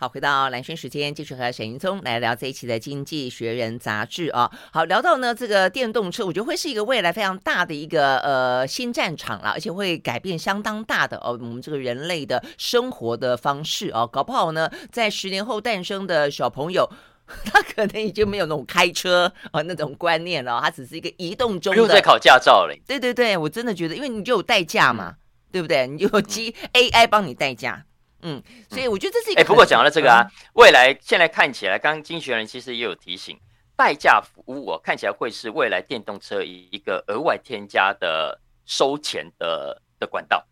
[0.02, 4.50] 好，回到蓝轩时间，继续和沈云聪来聊这一期的《经济学人》杂志啊。
[4.72, 14.04] 好，聊到呢这个电动车，我觉得会是一个未来非常大的一个呃新战场了，而且会改变相当大的哦我们这个人类的生活的方式哦。
[14.04, 16.90] 搞不好呢，在十年后诞生的小朋友，
[17.46, 21.80] 他可能已经没有那种开车啊那种观念了，他只是一个移动中的。
[21.80, 22.82] 又在考驾照嘞？
[22.88, 25.16] 对对对，我真的觉得，因为你就有代驾嘛，嗯、
[25.52, 25.86] 对不对？
[25.86, 27.84] 你就有机 AI 帮你代驾。
[28.22, 29.40] 嗯，所以我觉得这是一个。
[29.40, 33.38] 哎，不过讲到这个啊，未来现在看起来，刚刚经学人其实也有提醒，
[33.76, 40.46] 代驾服务哦看起来会是未来电动车一个额外添加的收钱的的管道。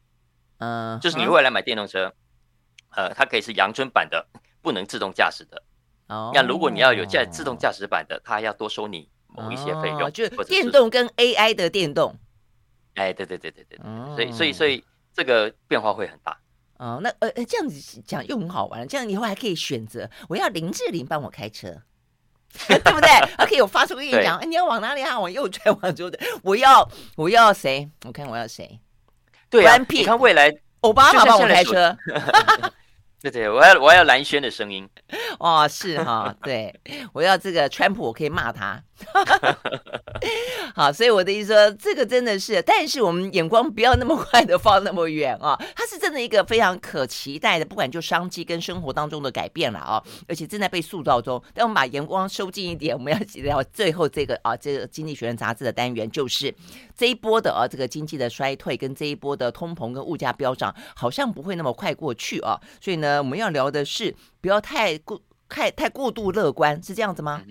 [0.59, 2.13] 嗯，就是你未来买电动车，
[2.97, 4.27] 呃，它可以是阳春版的，
[4.61, 5.63] 不能自动驾驶的。
[6.09, 12.15] 哦，那如果你要有驾自动驾驶版的，它要多收你某一些费用，就是电动跟 AI 的电动。
[12.97, 13.79] 哎，对对对对对，
[14.17, 16.37] 所以所以所以这个变化会很大。
[16.81, 21.77] 哦，那呃这样子讲又很好玩，这样以后还可以选择，我要林志玲帮我开车，
[22.67, 23.11] 对不对？
[23.37, 25.21] 还可以我发出跟你讲，你要往哪里啊？
[25.21, 26.19] 往右转， 往左转。
[26.43, 27.87] 我要我要谁？
[28.07, 28.81] 我看我要谁？
[29.51, 30.51] 对啊，你看未来
[30.81, 31.95] 欧巴马帮我开车。
[33.23, 34.89] 对对，我要我要蓝轩的声音。
[35.39, 36.75] 哦，是哈，对，
[37.13, 38.83] 我要这个川普，我可以骂他。
[40.75, 45.61] 好，所以我的意思说，这个真的是，但是我们眼光不要那么快的放那么远啊。
[45.75, 51.43] 它是真的一个非常可期待的，不管就商机跟生活当中的改变了啊，而且正在被塑造中。
[51.53, 56.55] 但我们把眼光收近一点，我们要聊最后这个啊，这个《经济学人》杂志的单元，就是
[56.97, 62.61] 这一波的啊，这个经济的衰退跟这一波的通膨跟物价飙涨，好像不会那么快过去啊。
[62.81, 67.43] 所以呢，我们要聊的是不要太过太太过度乐观，是这样子吗？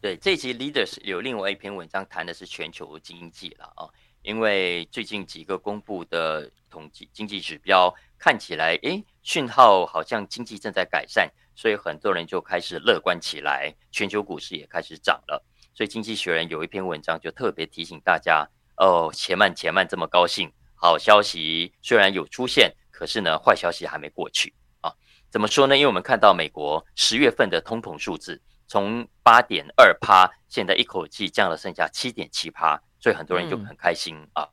[0.00, 3.90] 对，这一集 Leaders 有另外一篇文章谈的是全球经济了啊，
[4.22, 15.44] 因为最近几个公布的统计经济指标看起来，诶，讯号好像经济正在改善，所以很多人就开始乐观起来，全球股市也开始涨了。
[15.74, 24.94] 所以经济学人有一篇文章就特别提醒大家，哦，且慢且慢，这么高兴，好消息虽然有出现，可是呢，坏消息还没过去啊。
[25.28, 25.76] 怎么说呢？
[25.76, 28.40] 因为我们看到美国十月份的通膨数字。
[28.68, 34.48] 从八点二趴，现在一口气降了剩下七点七趴，所以很多人就很开心、嗯、啊。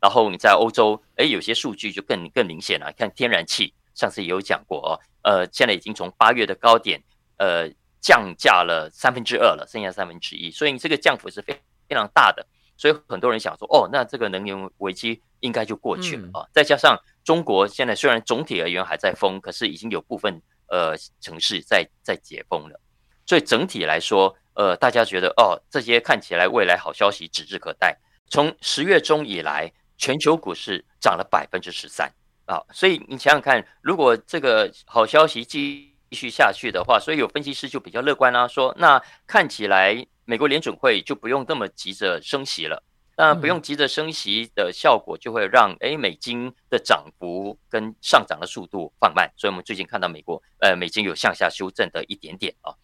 [0.00, 2.92] 然后你在欧洲，哎，有些数据就更更明显了。
[2.96, 7.02] 看天然气，上次也有讲过哦，呃，现在已经从八月的高点，
[7.36, 7.68] 呃，
[8.00, 11.52] 降价了三分之二了，剩下三分之一，所以你这个降幅是非
[11.88, 12.46] 非常大的。
[12.76, 16.42] 所以很多人想说，哦，那这个能源危机应该就过去了啊。
[16.42, 22.80] 嗯、再加上中国现在虽然总体而言还在封，可是已经有部分呃城市在在解封了。
[23.26, 27.96] 所以整体来说，呃，大家觉得哦，这些看起来未来好消息指日可待。
[28.28, 32.10] 从十月中以来，全球股市涨了百分之十三
[32.46, 32.62] 啊！
[32.72, 42.82] 所以你想想看，如果这个好消息继续下去的话，所以有分析师就比较乐观啦、啊，说那看起来美国联准会就不用那么急着升息了。
[43.14, 49.30] 那不用急着升息的效果，就会让诶美金的涨幅跟上涨的速度放慢。
[49.36, 52.74] 所以我们最近看到美国呃美金有向下修正的一点点啊。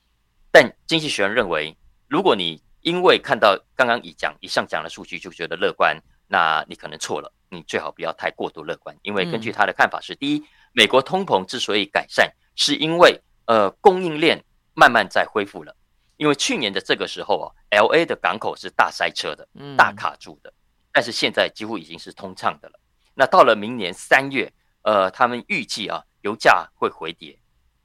[0.51, 1.77] 但经济学人认为，
[2.09, 7.33] 如果你因为看到刚刚以讲以上讲的数据就觉得乐观，那你可能错了。
[7.51, 14.43] 你最好不要太过度乐观，因为根据他的看法是：第一，美国通膨之所以改善，是因为呃供应链
[14.75, 15.75] 慢慢在恢复了。
[16.19, 20.53] 因为去年的这个时候啊，LA 的港口是大塞车的，大卡住的，
[20.93, 22.79] 但是现在几乎已经是通畅的了。
[23.15, 27.39] 那到了明年三月，呃，他们预计啊，油价会回跌，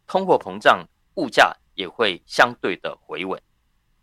[0.08, 0.86] 通货膨胀，
[1.16, 1.56] 物价。
[1.76, 3.42] 也会相对的回稳，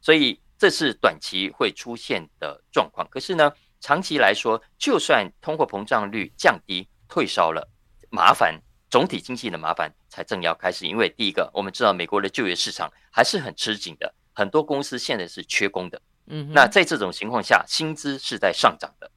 [0.01, 3.07] 所以这是短期会出现的状况。
[3.11, 7.69] 可是呢，长期来说，就算通货膨胀率降低、退烧了，
[8.11, 8.61] 麻烦
[8.91, 10.87] 总体经济的麻烦才正要开始。
[10.87, 16.01] 因为第一个，我们知道美国的就业市场还是很吃紧的，很多公司现在是缺工的。
[16.27, 19.11] 嗯，那在这种情况下，薪资是在上涨的，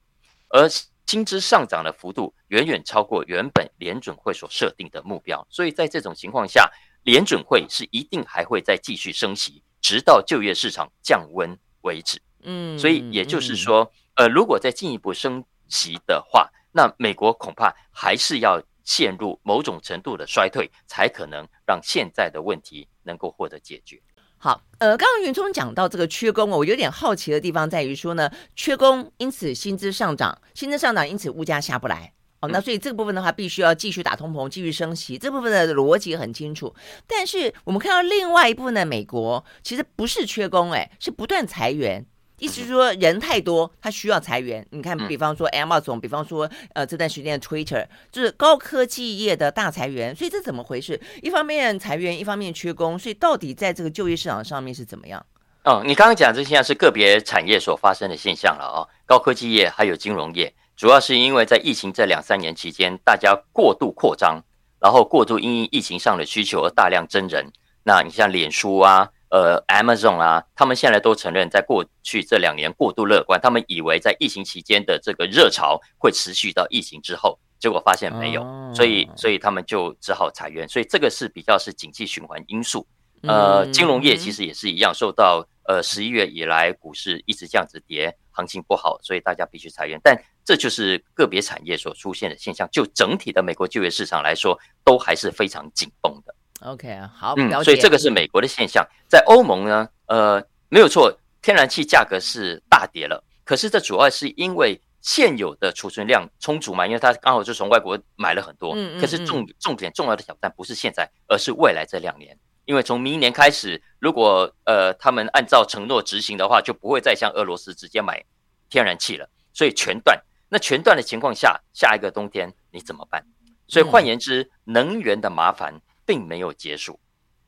[0.50, 0.68] 而
[1.06, 5.46] 薪资上涨的幅度远远超过原本联准会所设定的目标。
[5.50, 6.72] 所以在这种情况下，
[7.04, 12.22] 联准会是一定还会再继续升息，直到就业市场降温为止。
[12.44, 24.02] 嗯，所以也就是说，呃，如果再进一步升息的话，那美国恐怕还是要陷入某种程度的衰退，才可能让现在的问题能够获得解决。
[24.38, 32.14] 好，呃，刚刚云聪讲到这个缺工，我有点好奇的地方在于说呢，缺工，因此薪资上涨，薪资上涨，因此物价下不来。
[32.44, 35.18] 哦，那所以这个部分的话，必须要继续打通膨，继续升息。
[35.18, 36.76] 这部分的逻辑很清楚。
[37.08, 42.06] 但是我们看到另外一部分的美国，其实不是缺工，哎，是不断裁员。
[42.40, 44.68] 意思是说，人太多，他需要裁员。
[44.72, 50.14] 你看，比方说 Amazon，比方说呃这段时间的 Twitter，就是高科技业的大裁员。
[50.14, 51.00] 所以这怎么回事？
[51.22, 53.00] 一方面裁员，一方面缺工。
[53.00, 55.26] 所以到底在这个就业市场上面是怎么样？
[55.64, 60.54] 哦，你刚刚讲这现在是个别产业所发生的现象了哦，高科技业还有金融业。
[60.84, 64.44] 主要是因为在疫情这两三年期间，大家过度扩张，
[64.82, 67.50] 然后过度因应疫情上的需求而大量增人。
[67.86, 80.68] 那你像脸书啊、呃 Amazon 啊，他们现在都承认，在过去这两年过度乐观，他们以为在疫情期间的这个热潮会持续到疫情之后，结果发现没有，所以所以他们就只好裁员。
[80.68, 82.86] 所以这个是比较是经济循环因素。
[83.22, 89.98] 呃，金融业其实也是一样，受到呃十一月以来股市一直这样子跌，行情不好，所以大家必须裁员。
[90.04, 90.14] 但
[90.46, 92.68] 这就是个别产业所出现的现象。
[92.72, 96.36] 就整体的美国就业市场来说，都还是非常紧绷的。
[96.62, 98.88] OK，好，嗯，所以这个是美国的现象。
[99.08, 108.74] 在欧盟呢，呃，没有错，天然气价格是大跌了，可是这主要是因为现有的储存量充足嘛，因为它刚好就从外国买了很多。
[108.78, 112.38] 嗯，可是重重点重要的挑战不是现在，而是未来这两年。
[112.64, 118.24] 因为从明年开始，如果呃他们按照承诺执行的话，就不会再向俄罗斯直接买
[118.70, 120.18] 天然气了，所以全断。
[120.54, 123.26] 那全断的情况下，下一个冬天你怎么办？
[123.68, 127.00] 所以换言之，能源的麻烦并没有结束。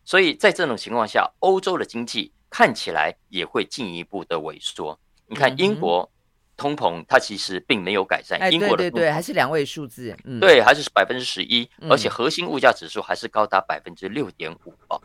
[0.03, 4.99] 所以在这种情况下，欧洲的经济看起来也会进一步的萎缩。
[5.28, 6.10] 你看英国。
[6.58, 14.95] 通膨它其实并没有改善，英国的对还是两位数字，嗯，对，还是百分之十一，而且核心物价指数还是高达百分之六点五哦，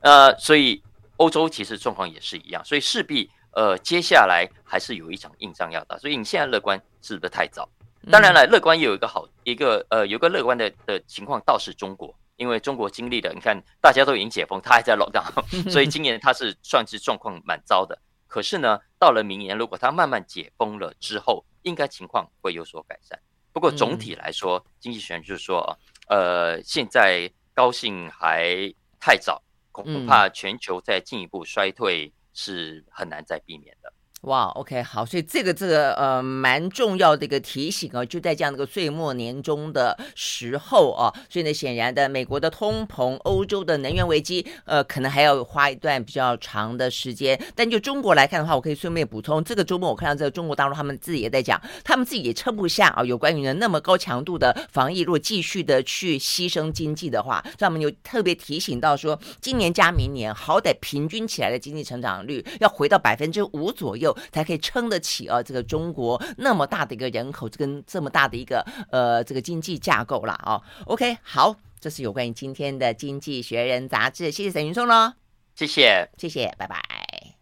[0.00, 0.82] 呃，所以
[1.16, 7.68] 欧洲其实状况也是一样，所以势必呃接下来还是有一场硬仗要打，所以你现在乐观是不是太早？
[8.08, 17.98] 当然了，乐观也有一个好一个呃有个乐观的的情况倒是中国，因为中国经历了，你看大家都已经解封，他还在 lockdown， 所以今年他是算是状况蛮糟的。
[18.28, 23.18] 可是呢，到了明年，如果它慢慢解封了之后，应该情况会有所改善。
[23.52, 25.76] 不过总体来说，嗯、经济学人就是说，
[26.08, 29.42] 呃，现在高兴还太早，
[29.72, 33.92] 恐怕全球在进一步衰退是很难再避免的。
[34.22, 47.40] 哇，OK，好，所以这个这个呃蛮重要的一个提醒啊，就在这样的一个岁末年终的时候啊，所以呢，显然的，美国的通膨、欧洲的能源危机，呃，可能还要花一段比较长的时间。
[47.54, 64.16] 但就中国来看的话，我可以顺便补充，这个周末我看到这个中国大陆他们自己也在讲，他们自己也撑不下啊，有关于呢那么高强度的防疫，如果继续的去牺牲经济的话，所以他们有特别提醒到说，今年加明年，好歹平均起来的经济成长率要回到百分之五左右右。
[64.32, 70.60] 才可以撑得起啊，这个中国那么大的一个人口，跟这么大的一个呃这个经济架构了啊。
[70.86, 75.12] OK，好，这是有关于今天的《经济学人》杂志，谢谢沈云松喽，
[75.54, 76.80] 谢谢，谢谢，拜拜，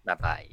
[0.05, 0.47] 拜拜。